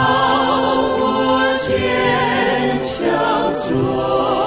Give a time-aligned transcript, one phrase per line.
[0.00, 4.39] 靠我坚强做。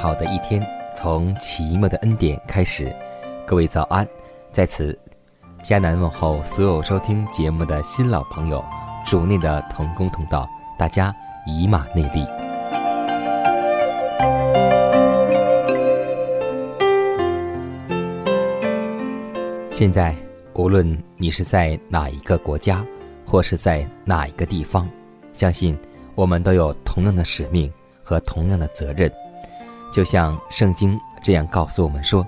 [0.00, 2.94] 好的一天从奇妙的恩典开始，
[3.44, 4.06] 各位早安！
[4.52, 4.96] 在此，
[5.60, 8.64] 迦南问候所有收听节目的新老朋友，
[9.04, 11.12] 主内的同工同道，大家
[11.44, 12.24] 以马内利。
[19.68, 20.14] 现在，
[20.54, 22.84] 无论你是在哪一个国家，
[23.26, 24.88] 或是在哪一个地方，
[25.32, 25.76] 相信
[26.14, 27.72] 我们都有同样的使命
[28.04, 29.12] 和同样的责任。
[29.90, 32.26] 就像圣经这样告诉我们说，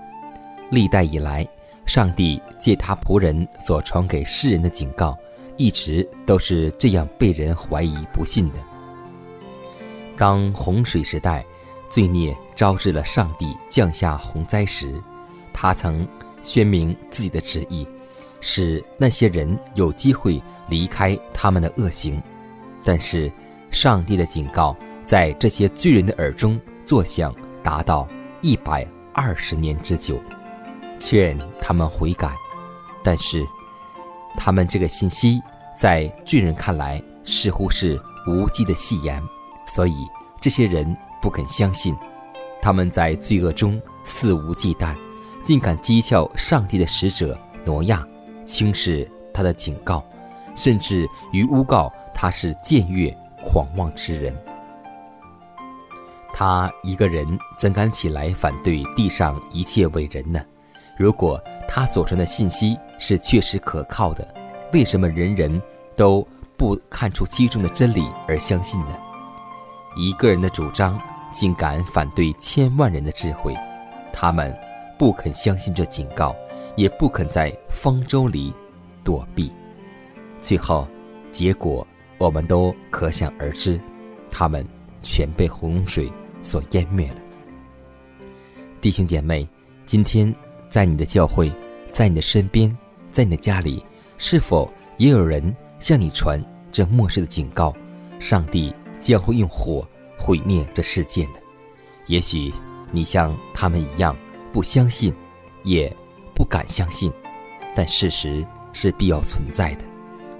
[0.70, 1.46] 历代以来，
[1.86, 5.16] 上帝借他仆人所传给世人的警告，
[5.56, 8.56] 一直都是这样被人怀疑不信的。
[10.16, 11.44] 当洪水时代，
[11.88, 15.00] 罪孽招致了上帝降下洪灾时，
[15.52, 16.06] 他曾
[16.42, 17.86] 宣明自己的旨意，
[18.40, 22.22] 使那些人有机会离开他们的恶行。
[22.84, 23.30] 但是，
[23.70, 27.34] 上帝的警告在这些罪人的耳中作响。
[27.62, 28.06] 达到
[28.40, 30.20] 一百二十年之久，
[30.98, 32.32] 劝他们悔改，
[33.02, 33.46] 但是
[34.36, 35.40] 他们这个信息
[35.76, 39.22] 在巨人看来似乎是无稽的戏言，
[39.66, 39.94] 所以
[40.40, 41.96] 这些人不肯相信。
[42.62, 44.94] 他们在罪恶中肆无忌惮，
[45.42, 48.06] 竟敢讥诮上帝的使者挪亚，
[48.44, 50.04] 轻视他的警告，
[50.54, 53.10] 甚至于诬告他是僭越
[53.44, 54.34] 狂妄之人。
[56.40, 60.40] 他一个人怎敢起来反对地上一切伟人呢？
[60.96, 64.26] 如果他所传的信息是确实可靠的，
[64.72, 65.60] 为什么人人
[65.94, 68.98] 都不看出其中的真理而相信呢？
[69.98, 70.98] 一个人的主张
[71.30, 73.54] 竟敢反对千万人的智慧，
[74.10, 74.50] 他们
[74.98, 76.34] 不肯相信这警告，
[76.74, 78.50] 也不肯在方舟里
[79.04, 79.52] 躲避。
[80.40, 80.88] 最后，
[81.30, 81.86] 结果
[82.16, 83.78] 我们都可想而知，
[84.30, 84.66] 他们
[85.02, 86.10] 全被洪水。
[86.42, 87.16] 所湮灭了，
[88.80, 89.46] 弟兄姐妹，
[89.84, 90.34] 今天
[90.68, 91.52] 在你的教会，
[91.92, 92.74] 在你的身边，
[93.12, 93.84] 在你的家里，
[94.16, 96.42] 是否也有人向你传
[96.72, 97.74] 这末世的警告？
[98.18, 99.86] 上帝将会用火
[100.18, 101.34] 毁灭这世界呢？
[102.06, 102.52] 也许
[102.90, 104.16] 你像他们一样
[104.52, 105.14] 不相信，
[105.62, 105.94] 也
[106.34, 107.12] 不敢相信，
[107.74, 109.84] 但事实是必要存在的。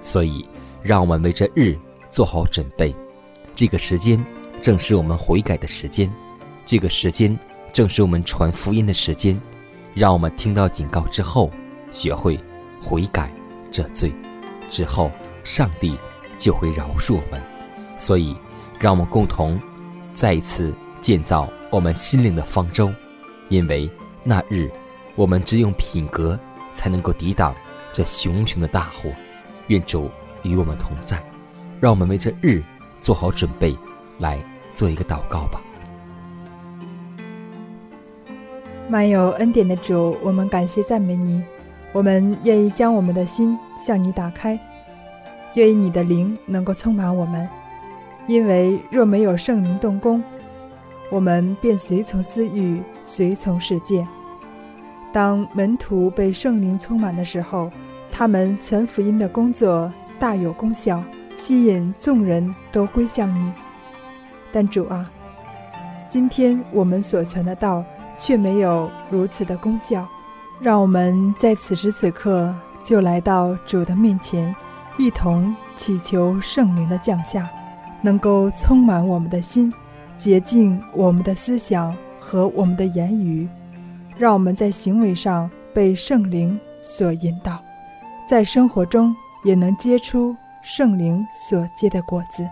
[0.01, 0.49] 所以，
[0.83, 1.79] 让我们为这日
[2.09, 2.95] 做好准备。
[3.55, 4.25] 这个时间。
[4.61, 6.13] 正是我们悔改的时间，
[6.67, 7.37] 这个时间
[7.73, 9.41] 正是我们传福音的时间。
[9.95, 11.51] 让我们听到警告之后，
[11.91, 12.39] 学会
[12.83, 13.33] 悔改
[13.71, 14.13] 这罪，
[14.69, 15.11] 之后
[15.43, 15.97] 上帝
[16.37, 17.43] 就会饶恕我们。
[17.97, 18.37] 所以，
[18.79, 19.61] 让我们共同
[20.13, 22.93] 再一次建造我们心灵的方舟，
[23.49, 23.91] 因为
[24.23, 24.71] 那日
[25.17, 26.39] 我们只用品格
[26.75, 27.55] 才能够抵挡
[27.93, 29.11] 这熊熊的大火。
[29.69, 30.11] 愿主
[30.43, 31.23] 与我们同在，
[31.81, 32.63] 让我们为这日
[32.99, 33.75] 做好准备。
[34.19, 34.39] 来
[34.81, 35.61] 做一个祷告吧。
[38.89, 41.45] 满有恩典的主，我们感谢赞美你。
[41.93, 44.59] 我们愿意将我们的心向你打开，
[45.53, 47.47] 愿意你的灵能够充满我们。
[48.27, 50.25] 因为若没有圣灵动工，
[51.11, 54.07] 我们便随从私欲，随从世界。
[55.13, 57.71] 当门徒被圣灵充满的时候，
[58.11, 61.05] 他们传福音的工作大有功效，
[61.37, 63.53] 吸引众人都归向你。
[64.53, 65.11] 但主啊，
[66.09, 67.85] 今天我们所传的道
[68.19, 70.07] 却没有如此的功效，
[70.61, 74.55] 让我们在此时此刻就来到主的面前，
[74.99, 77.49] 一同祈求圣灵的降下，
[78.03, 79.73] 能够充满我们的心，
[80.17, 83.49] 洁净我们的思想和我们的言语，
[84.19, 87.63] 让我们在行为上被圣灵所引导，
[88.29, 89.15] 在生活中
[89.45, 92.47] 也能结出圣灵所结的果子。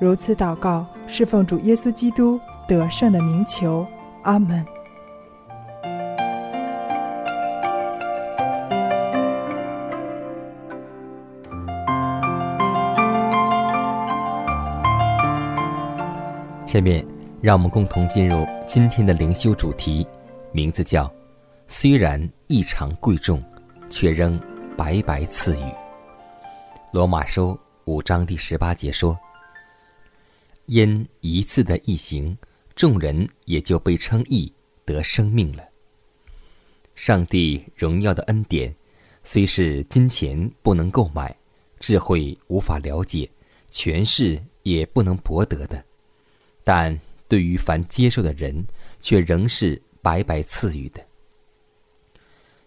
[0.00, 3.86] 如此祷告，是奉主耶稣基督得胜的名求，
[4.22, 4.64] 阿门。
[16.66, 17.06] 下面，
[17.40, 20.04] 让我们共同进入今天的灵修主题，
[20.50, 21.08] 名字叫
[21.68, 23.40] “虽然异常贵重，
[23.88, 24.36] 却仍
[24.76, 25.62] 白白赐予”。
[26.90, 29.16] 罗马书五章第十八节说
[30.66, 32.36] ：“因一次的异行，
[32.74, 34.52] 众人也就被称义
[34.84, 35.62] 得生命了。”
[36.94, 38.74] 上帝荣耀的恩典，
[39.22, 41.36] 虽是金钱不能购买，
[41.78, 43.28] 智慧无法了解，
[43.68, 45.84] 权势也不能博得的。
[46.62, 48.64] 但对于凡接受的人，
[49.00, 51.04] 却仍是白白赐予的。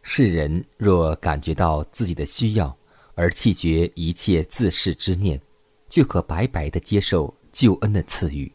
[0.01, 2.77] 世人若感觉到自己的需要
[3.15, 5.41] 而弃绝一切自恃之念，
[5.89, 8.51] 就可白白的接受救恩的赐予。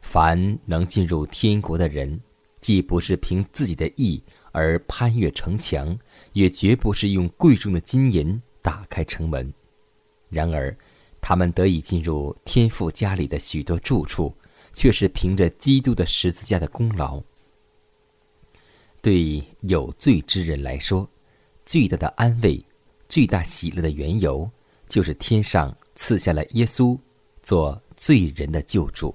[0.00, 2.20] 凡能进入天国的人，
[2.60, 4.20] 既不是凭自己的意
[4.50, 5.96] 而攀越城墙，
[6.32, 9.54] 也绝不是用贵重的金银打开城门。
[10.28, 10.76] 然而，
[11.20, 14.34] 他们得以进入天父家里的许多住处。
[14.72, 17.20] 却是凭着基督的十字架的功劳。
[19.02, 21.08] 对有罪之人来说，
[21.66, 22.64] 最大的安慰、
[23.08, 24.48] 最大喜乐的缘由，
[24.88, 26.96] 就是天上赐下了耶稣
[27.42, 29.14] 做罪人的救助。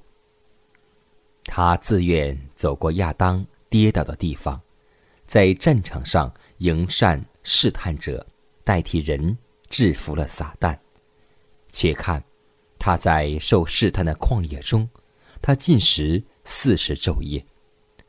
[1.44, 4.62] 他自愿走过亚当跌倒的地方，
[5.26, 8.26] 在战场上迎善试探者，
[8.64, 9.36] 代替人
[9.68, 10.78] 制服了撒旦。
[11.68, 12.24] 且看
[12.78, 14.88] 他在受试探的旷野中。
[15.42, 17.46] 他进食四十昼夜，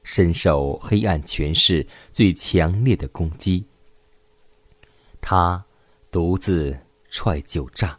[0.03, 3.67] 深受黑暗权势最强烈的攻击。
[5.21, 5.63] 他
[6.11, 6.79] 独自
[7.11, 7.99] 踹酒炸，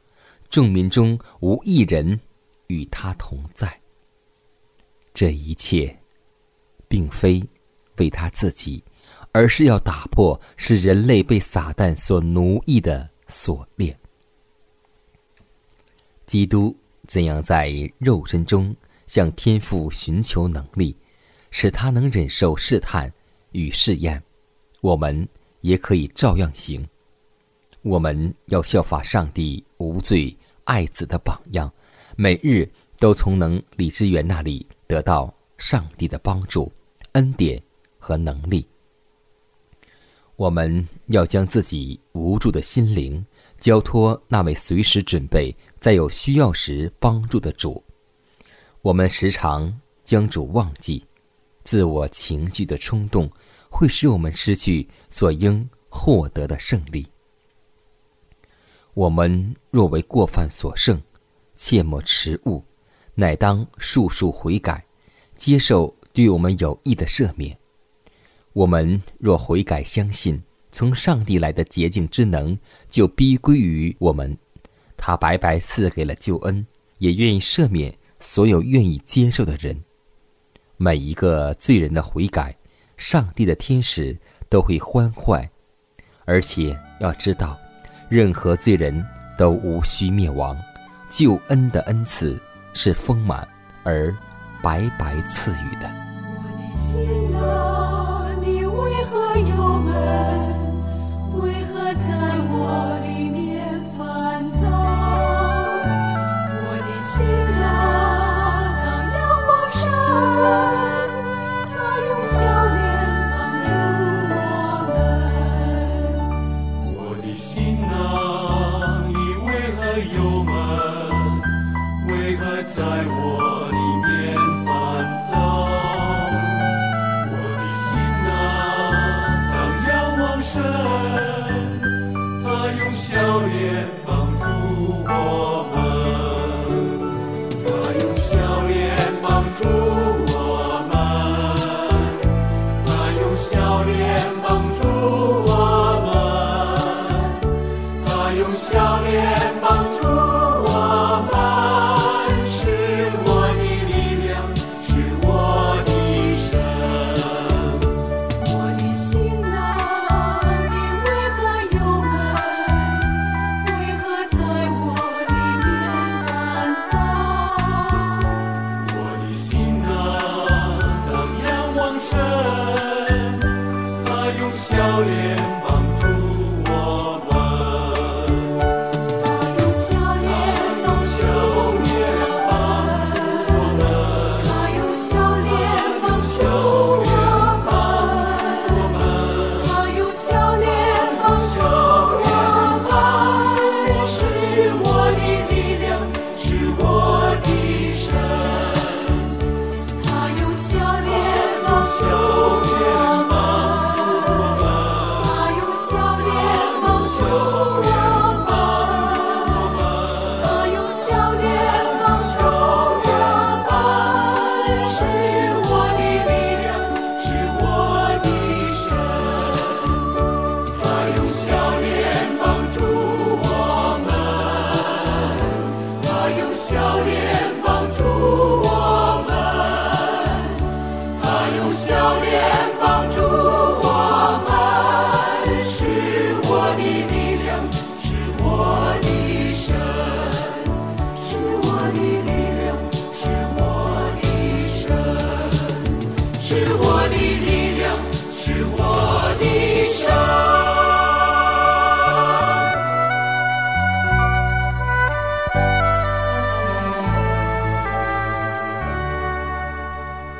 [0.49, 2.19] 众民中无一人
[2.67, 3.79] 与他同在。
[5.13, 5.97] 这一切，
[6.87, 7.43] 并非
[7.97, 8.83] 为他自己，
[9.31, 13.97] 而是要打破使人类被撒旦所奴役的锁链。
[16.25, 16.75] 基督
[17.07, 18.75] 怎样在肉身中？
[19.07, 20.93] 向天父寻求能力，
[21.49, 23.09] 使他能忍受试探
[23.53, 24.21] 与试验，
[24.81, 25.25] 我们
[25.61, 26.85] 也可以照样行。
[27.83, 31.73] 我们要效法上帝无罪爱子的榜样，
[32.19, 32.67] 每日
[32.97, 36.71] 都从能李之源那里得到上帝的帮助、
[37.11, 37.61] 恩典
[37.99, 38.67] 和能力。
[40.35, 43.23] 我们要将自己无助的心灵
[43.59, 47.83] 交托那位随时准备在有需要时帮助的主。
[48.81, 49.71] 我们时常
[50.03, 51.05] 将主忘记，
[51.61, 53.29] 自我情绪的冲动
[53.69, 57.05] 会使我们失去所应获得的胜利。
[58.95, 60.99] 我们若为过犯所胜，
[61.57, 62.63] 切莫迟误，
[63.15, 64.85] 乃当速速悔改，
[65.35, 67.57] 接受对我们有益的赦免。
[68.53, 70.41] 我们若悔改，相信
[70.71, 72.57] 从上帝来的洁净之能，
[72.89, 74.37] 就必归于我们。
[74.95, 76.65] 他白白赐给了救恩，
[76.99, 77.93] 也愿意赦免。
[78.19, 79.79] 所有愿意接受的人，
[80.75, 82.57] 每一个罪人的悔改，
[82.97, 84.17] 上帝的天使
[84.49, 85.47] 都会欢快。
[86.25, 87.55] 而且要知道，
[88.09, 89.05] 任何罪人
[89.37, 90.57] 都无需灭亡，
[91.09, 92.39] 救恩的恩赐
[92.73, 93.47] 是丰满
[93.83, 94.15] 而
[94.61, 97.66] 白白赐予的。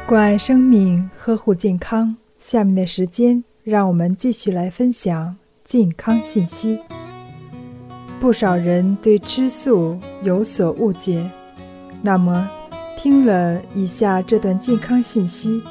[0.07, 2.15] 关爱生命，呵护健康。
[2.37, 5.35] 下面的时间，让我们继续来分享
[5.65, 6.79] 健康信息。
[8.17, 11.29] 不少人对吃素有所误解，
[12.01, 12.49] 那么
[12.95, 15.61] 听了以下这段健康信息，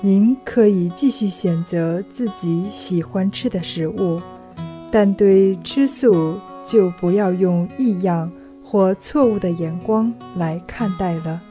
[0.00, 4.22] 您可以继续选择自己喜欢吃的食物，
[4.88, 8.30] 但对吃素就不要用异样
[8.62, 11.42] 或错误的眼光来看待了。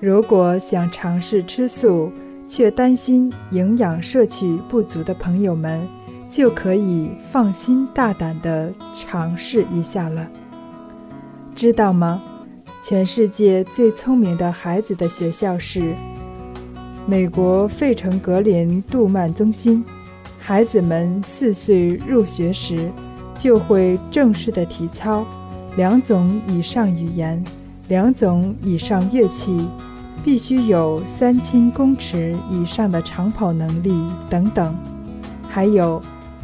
[0.00, 2.10] 如果想尝试吃素，
[2.48, 5.86] 却担心营养摄取不足的朋友们，
[6.30, 10.26] 就可以放心大胆地尝试一下了。
[11.54, 12.22] 知道吗？
[12.82, 15.82] 全世界最聪明的孩子的学校是
[17.06, 19.84] 美国费城格林杜曼中心。
[20.38, 22.90] 孩子们四岁入学时，
[23.36, 25.26] 就会正式的体操，
[25.76, 27.44] 两种以上语言，
[27.90, 29.68] 两种以上乐器。
[30.22, 33.90] 必须有三千公尺以上的长跑能力
[34.28, 34.76] 等等，
[35.48, 35.98] 还有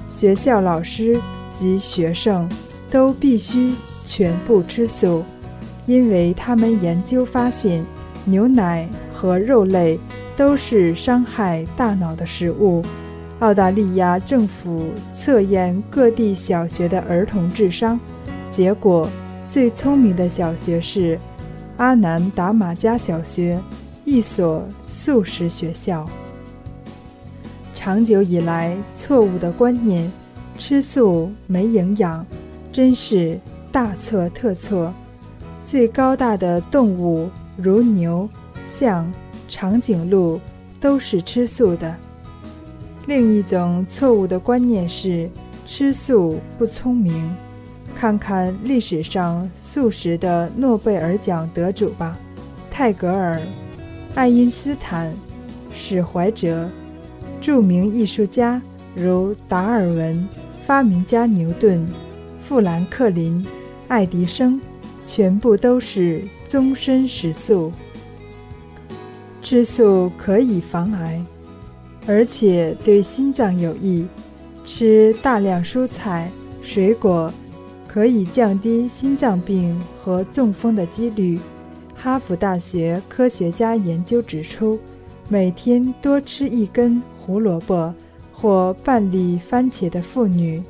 [0.09, 1.21] 学校老师
[1.53, 2.49] 及学生
[2.91, 5.23] 都必须全部吃素，
[5.85, 7.85] 因为他们研究发现，
[8.25, 10.01] 牛奶和肉类
[10.39, 12.83] 都是伤害大脑的食物。
[13.41, 18.01] 澳大利亚政府测验各地小学的儿童智商，
[18.51, 19.07] 结果
[19.47, 21.19] 最聪明的小学是。
[21.79, 23.61] 阿南达马加小学，
[24.05, 26.09] 一所素食学校。
[27.75, 30.11] 长久以来错误的观念，
[30.57, 32.25] 吃素没营养，
[32.73, 33.39] 真是
[33.71, 34.93] 大错特错。
[35.67, 37.29] 最高大的动物
[37.59, 38.27] 如牛、
[38.65, 39.13] 象、
[39.47, 40.41] 长颈鹿
[40.81, 41.95] 都是吃素的。
[43.07, 45.29] 另一种错误的观念是
[45.67, 47.31] 吃素不聪明。
[47.99, 52.15] 看看历史上素食的诺贝尔奖得主吧，
[52.71, 53.41] 泰戈尔、
[54.15, 55.15] 爱因斯坦、
[55.73, 56.69] 史怀哲，
[57.41, 58.61] 著名艺术家
[58.95, 60.29] 如达尔文、
[60.67, 61.87] 发明家牛顿、
[62.39, 63.45] 富兰克林、
[63.89, 64.61] 爱迪生，
[65.03, 67.73] 全部都是终身食素。
[69.43, 71.19] 吃素可以防癌，
[72.07, 74.07] 而且对心脏有益。
[74.67, 77.33] 吃大量蔬菜、水果。
[77.97, 79.75] 可以降低心脏病
[80.05, 81.41] 和中风的几率。
[81.95, 84.79] 哈佛大学科学家研究指出，
[85.31, 87.95] 每天多吃一根胡萝卜
[88.35, 90.63] 或半粒番茄的妇女，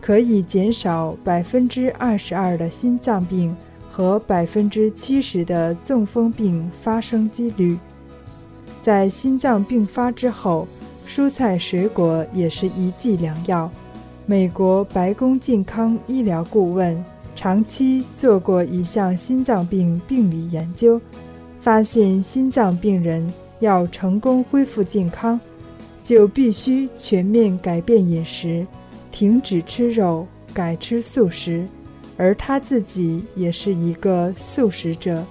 [0.00, 3.54] 可以减少百分之二十二的心脏病
[3.92, 7.76] 和百分之七十的中风病发生几率。
[8.80, 10.66] 在心脏病发之后，
[11.06, 13.70] 蔬菜水果也是一剂良药。
[14.28, 17.02] 美国白宫健康医疗顾问
[17.36, 21.00] 长期做过一项心脏病病理研究，
[21.60, 25.38] 发现心脏病人要成功恢复健康，
[26.02, 28.66] 就必须全面改变饮食，
[29.12, 31.64] 停止吃肉，改吃素食。
[32.16, 35.22] 而他自己也是一个素食者。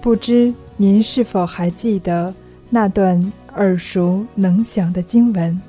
[0.00, 2.32] 不知您是否还记得
[2.70, 5.60] 那段耳熟能详的经文？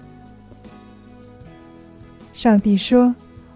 [2.37, 3.15] 上帝说：“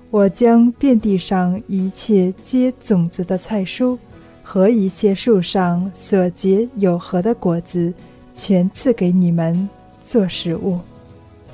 [0.09, 3.95] 我将遍地上一切结种子的菜蔬，
[4.41, 7.93] 和一切树上所结有核的果子，
[8.33, 9.69] 全赐给你们
[10.01, 10.79] 做食物。”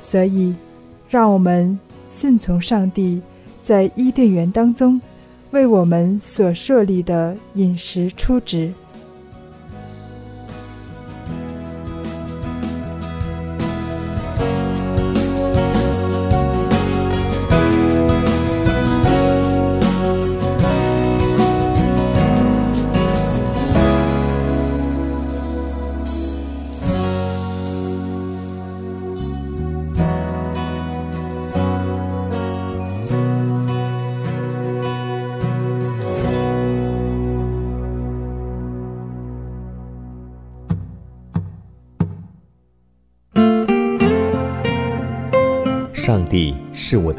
[0.02, 0.56] 所以，
[1.10, 1.78] 让我们
[2.10, 3.22] 顺从上帝
[3.62, 5.00] 在伊甸园当中
[5.52, 8.72] 为我们所设立的饮食出旨。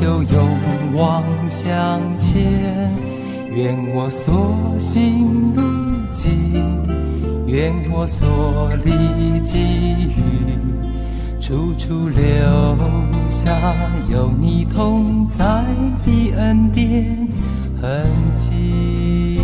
[0.00, 0.58] 就勇
[0.94, 2.92] 往向前。
[3.50, 5.62] 愿我所行路
[6.12, 6.86] 径。
[7.48, 10.20] 愿我所历际遇，
[11.40, 12.20] 处处留
[13.28, 13.74] 下
[14.08, 15.64] 有你同在
[16.04, 17.26] 的恩典
[17.80, 18.06] 痕
[18.36, 19.40] 迹。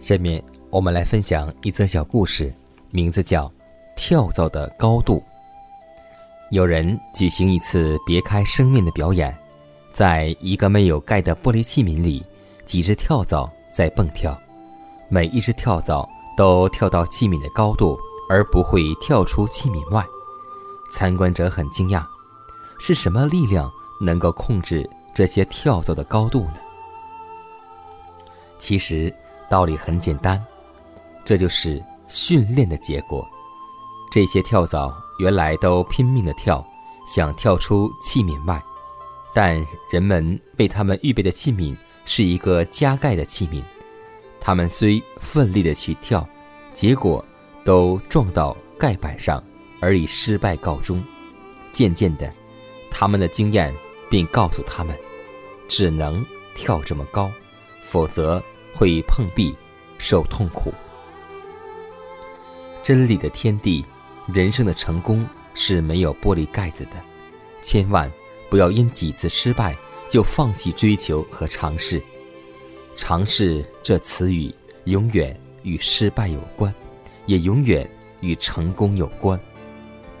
[0.00, 2.52] 下面我们来分享一则小故事，
[2.90, 3.46] 名字叫
[4.04, 5.18] 《跳蚤的高度》。
[6.50, 9.32] 有人举行一次别开生面的表演。
[9.92, 12.24] 在一个没有盖的玻璃器皿里，
[12.64, 14.36] 几只跳蚤在蹦跳，
[15.08, 17.96] 每一只跳蚤都跳到器皿的高度，
[18.28, 20.04] 而不会跳出器皿外。
[20.92, 22.04] 参观者很惊讶，
[22.80, 24.84] 是什么力量能够控制
[25.14, 26.56] 这些跳蚤的高度呢？
[28.58, 29.14] 其实
[29.48, 30.44] 道理很简单，
[31.24, 33.24] 这就是训练的结果。
[34.12, 36.62] 这些跳蚤原来都拼命的跳，
[37.06, 38.62] 想跳出器皿外。
[39.32, 43.62] 但人们为他们预备的器皿是一个加盖的器皿，
[44.38, 46.28] 他们虽奋力的去跳，
[46.74, 47.24] 结果
[47.64, 49.42] 都撞到盖板上，
[49.80, 51.02] 而以失败告终。
[51.72, 52.30] 渐渐的，
[52.90, 53.74] 他们的经验
[54.10, 54.94] 便告诉他们，
[55.66, 56.22] 只能
[56.54, 57.30] 跳这么高，
[57.86, 58.42] 否则
[58.74, 59.56] 会碰壁，
[59.96, 60.70] 受痛苦。
[62.82, 63.82] 真理的天地，
[64.26, 66.92] 人生的成功是没有玻璃盖子的，
[67.62, 68.10] 千万。
[68.50, 69.74] 不要因几次失败
[70.10, 72.02] 就放弃追求和尝试。
[72.94, 74.54] 尝试这词语
[74.84, 76.70] 永远与失败有关，
[77.24, 79.40] 也永远与成功有关。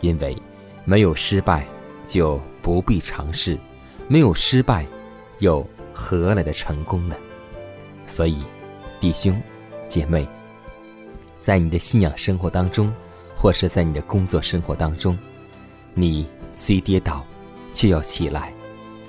[0.00, 0.34] 因为
[0.86, 1.66] 没有失败，
[2.06, 3.54] 就不必尝试；
[4.08, 4.86] 没有失败，
[5.40, 5.62] 又
[5.92, 7.14] 何来的成功呢？
[8.06, 8.38] 所以，
[8.98, 9.38] 弟兄
[9.88, 10.26] 姐妹，
[11.38, 12.90] 在你的信仰生活当中，
[13.42, 15.18] 或是在你的工作生活当中，
[15.94, 17.26] 你虽跌倒。
[17.72, 18.52] 却要起来，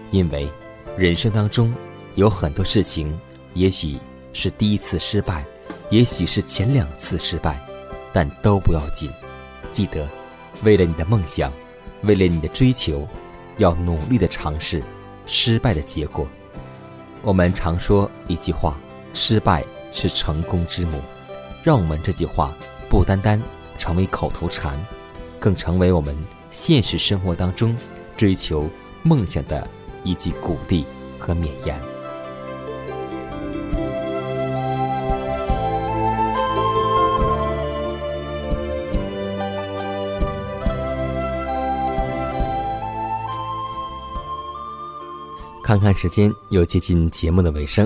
[0.10, 0.50] 因为
[0.98, 1.76] 人生当中
[2.16, 3.14] 有很多事情，
[3.56, 4.00] 也许
[4.32, 5.46] 是第一次失败，
[5.90, 7.60] 也许是前两次失败，
[8.14, 9.12] 但都不要紧。
[9.74, 10.08] 记得，
[10.64, 11.52] 为了你的梦想，
[12.04, 13.06] 为了你的追求，
[13.58, 14.82] 要努力的尝试。
[15.26, 16.26] 失败的结果，
[17.22, 18.78] 我们常说一句话
[19.14, 21.02] ：“失败是成功之母。”
[21.64, 22.54] 让我们这句话
[22.90, 23.42] 不单单
[23.84, 24.80] 成为口头禅，
[25.42, 26.18] 更成为我们
[26.52, 27.76] 现实生活当中。
[28.16, 28.70] 追求
[29.02, 29.68] 梦想的
[30.06, 30.86] 一句鼓励
[31.20, 31.78] 和勉言。
[45.62, 47.86] 看看时间，又接近节目的尾声。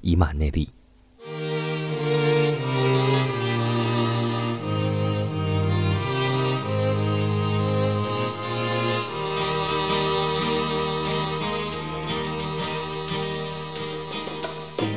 [0.00, 0.68] 以马内利。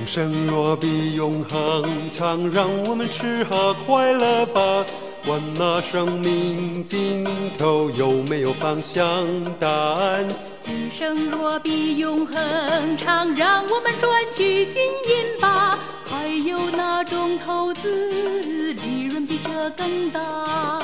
[0.06, 4.86] 生若比永恒长，让我们吃喝快乐吧。
[5.26, 7.26] 管那生命尽
[7.58, 9.28] 头有没有方向
[9.60, 10.28] 答案。
[10.60, 15.78] 今生若比永恒长，让我们赚取金银吧。
[16.06, 20.80] 还有哪种投资利润比这更大？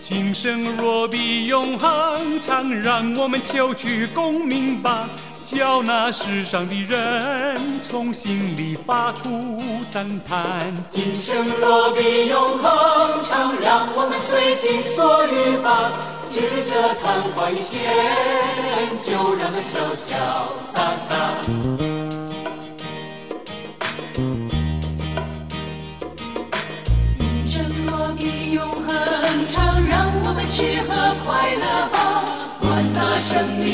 [0.00, 5.08] 今生若比永恒长，让我们求取功名吧。
[5.44, 10.72] 叫那世上的人从心里发出赞叹。
[10.90, 15.92] 今生若比永恒长，让我们随心所欲吧。
[16.32, 17.78] 指着昙花一现，
[19.02, 20.16] 就让它潇潇
[20.64, 21.14] 洒洒。
[27.18, 28.88] 今生若比永恒
[29.52, 32.24] 长，让我们吃喝快乐吧。
[32.60, 33.64] 管那生命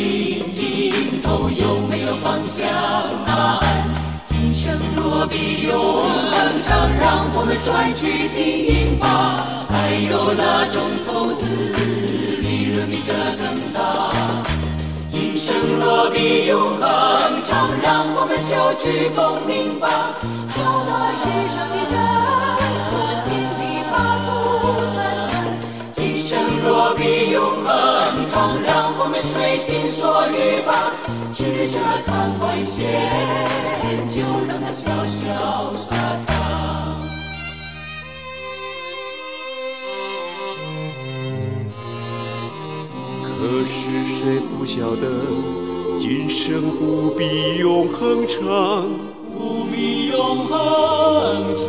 [1.51, 2.67] 有没有方向
[3.27, 3.63] 答案。
[4.27, 8.39] 今生若比永恒长，让我们赚取金
[8.69, 9.37] 银吧。
[9.71, 11.47] 还有哪种投资
[12.43, 14.11] 利润比这更大？
[15.09, 16.83] 今生若比永恒
[17.47, 20.17] 长，让我们求取功名吧。
[20.21, 20.91] 叫那
[21.21, 21.23] 世
[21.55, 21.95] 上的人
[22.91, 23.93] 从心里发
[24.27, 24.29] 出
[24.95, 25.33] 赞叹。
[25.93, 26.29] 今生
[26.65, 27.69] 若比永恒
[28.31, 30.93] 长，让我们随心所欲吧。
[31.33, 32.79] 指着昙花一现，
[34.07, 35.21] 就让它潇潇
[35.77, 36.29] 洒洒。
[43.23, 43.29] 可
[43.65, 43.71] 是
[44.19, 44.19] 谁
[44.59, 45.07] 不晓得，
[45.97, 48.91] 今生不比永恒长，
[49.33, 51.69] 不比永恒长，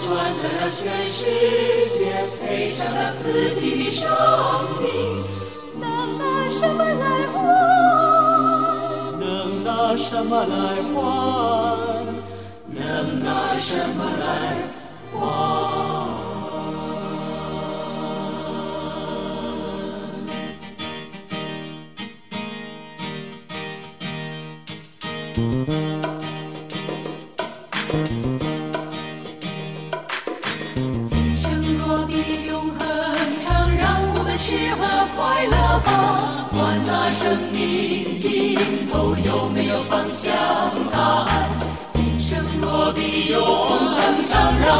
[0.00, 1.24] 人若赚得了全世
[1.98, 4.08] 界，赔上了自己的生
[4.80, 5.24] 命，
[5.78, 7.38] 能拿什么来换？
[9.20, 10.54] 能拿什么来
[10.94, 10.98] 换？
[12.66, 14.24] 能拿什么来
[15.12, 15.99] 换？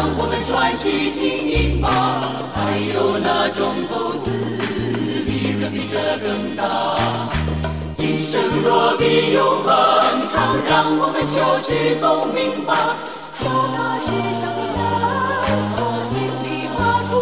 [0.00, 1.20] 让我们赚取金
[1.52, 2.24] 银吧。
[2.56, 6.96] 还有那种投资利润比这更大？
[7.98, 9.68] 今生若比永恒
[10.32, 12.96] 长，让我们求取功名吧。
[13.44, 13.44] 叫
[13.76, 14.08] 那世
[14.40, 14.80] 上的人
[15.76, 16.16] 从心
[16.48, 17.12] 里发出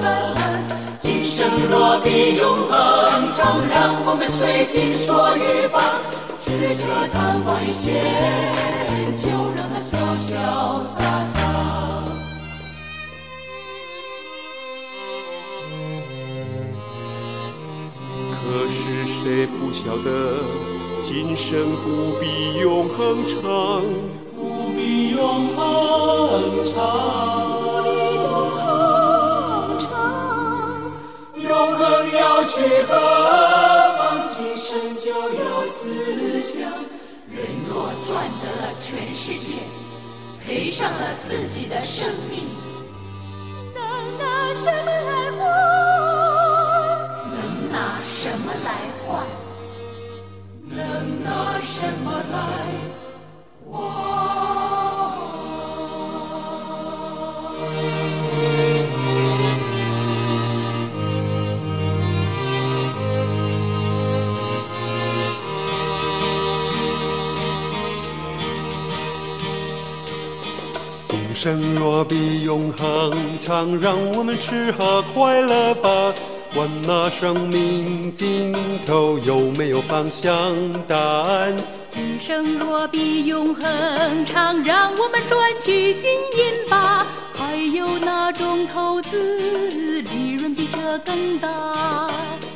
[0.00, 0.06] 赞
[0.36, 0.62] 叹。
[1.00, 1.34] 今生
[1.68, 5.98] 若比永恒长，让我们随心所欲吧。
[6.44, 7.90] 指着昙花一现，
[9.18, 9.90] 就让它潇
[10.22, 10.30] 潇
[10.86, 11.02] 洒
[11.34, 11.51] 洒。
[19.34, 20.44] 谁不晓得，
[21.00, 23.82] 今生不必永恒长，
[24.36, 26.76] 不必永恒长，
[31.34, 32.92] 永恒要去何
[33.96, 34.28] 方？
[34.28, 36.70] 今生就有思想。
[37.30, 39.54] 人若赚得了全世界，
[40.44, 42.50] 赔上了自己的生命，
[71.52, 73.12] 生若比永恒
[73.44, 76.14] 长，让我们吃喝快乐吧。
[76.54, 78.54] 管那生命尽
[78.86, 80.32] 头有没有方向
[80.88, 81.54] 答案？
[81.86, 87.06] 今生若比永恒长，让我们赚取金银吧。
[87.34, 92.08] 还有哪种投资利润比这更大？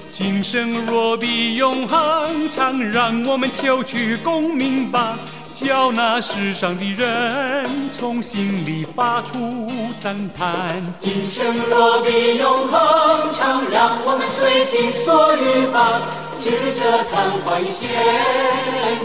[0.08, 5.18] 今生若比永恒长，让我们求取功名吧。
[5.56, 10.82] 叫那世上的人从心里发出赞叹。
[11.00, 16.02] 今生若比永恒长，让我们随心所欲吧。
[16.38, 17.88] 指着昙花一现，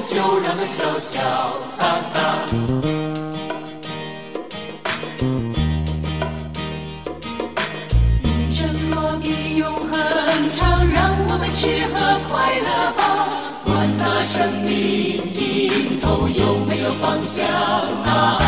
[0.05, 1.21] 就让它潇潇
[1.69, 2.90] 洒洒。
[16.99, 17.45] 方向
[18.03, 18.41] 答案。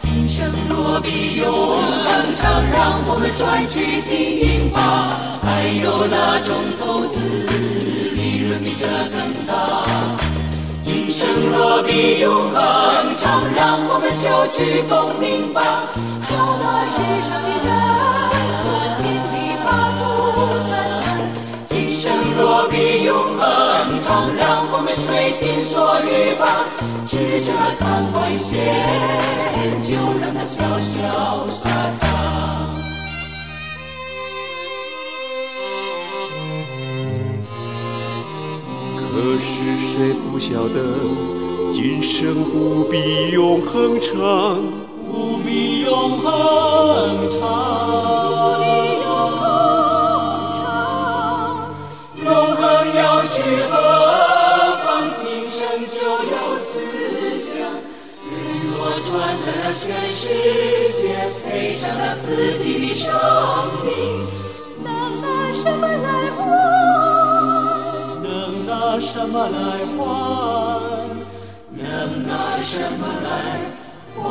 [0.00, 5.10] 今生若比永恒长，让我们赚取金银吧。
[5.42, 7.20] 还有哪种投资
[8.14, 9.84] 利润比这更大？
[10.82, 12.56] 今生若比永恒
[13.20, 15.86] 长，让我们求取功名吧。
[16.22, 16.96] 好那世
[17.28, 17.68] 上的人，
[18.64, 18.98] 做心
[19.32, 19.66] 里怕
[19.98, 20.00] 主
[20.68, 21.06] 赞叹。
[21.66, 22.04] 今生
[22.36, 23.44] 若比永恒
[24.02, 26.66] 长，让我们随心所欲吧。
[27.08, 28.74] 指着看外线，
[29.78, 32.04] 就让它潇潇洒洒。
[38.96, 39.02] 可
[39.38, 39.46] 是
[39.78, 40.78] 谁不晓得，
[41.70, 44.64] 今生不必永恒长，
[45.08, 47.40] 不必永恒长，
[52.24, 53.95] 永恒要去何
[59.46, 60.26] 赚得了全世
[61.00, 63.12] 界，赔上了自己的生
[63.84, 64.26] 命，
[64.82, 66.42] 能拿什么来换？
[68.24, 70.04] 能拿什么来换？
[71.70, 73.60] 能拿什么来
[74.16, 74.26] 换？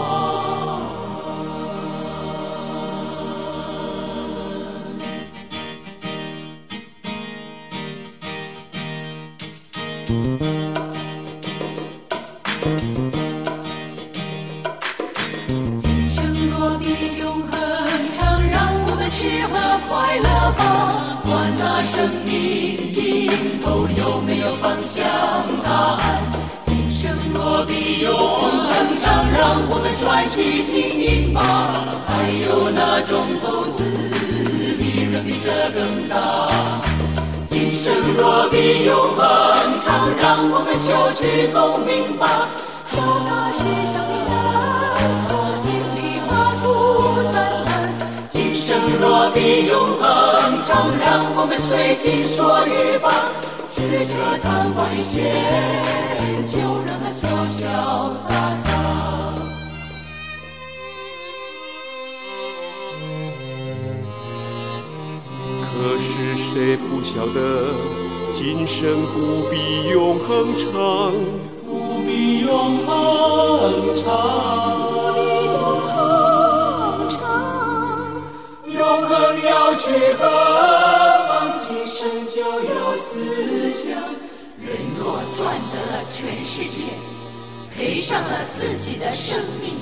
[38.25, 39.21] 生若比永恒
[39.85, 42.49] 长，让我们求去共鸣吧。
[42.91, 43.61] 有那世
[43.93, 44.33] 上的人，
[45.29, 46.65] 做心里发出
[47.31, 47.69] 赞叹。
[48.31, 48.65] 今生
[48.99, 50.03] 若比永恒
[50.65, 51.05] 长，让
[51.37, 53.29] 我们随心所欲吧。
[53.75, 55.13] 指着看外线，
[56.47, 56.57] 就
[56.87, 57.21] 让它潇
[57.53, 57.61] 潇
[58.17, 58.25] 洒
[58.63, 58.65] 洒。
[65.61, 67.37] 可是谁不晓得，
[68.47, 71.11] 今生不必永恒长。
[71.65, 74.05] 不必永恒长
[74.93, 77.17] 不必永恒长
[78.67, 78.77] 永
[79.07, 80.21] 恒要去何
[81.27, 83.83] 方今生就要思想
[84.61, 86.83] 人若赚得了全世界
[87.75, 89.73] 赔上了自己的生命。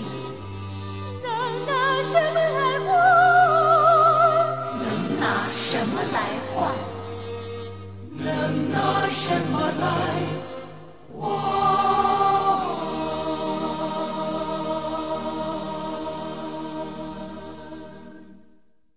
[1.21, 1.29] 能
[1.65, 2.95] 拿什么来换？
[4.79, 6.17] 能拿什么来
[6.55, 6.92] 换？
[8.23, 9.83] 能拿什么来？
[11.19, 11.82] 忘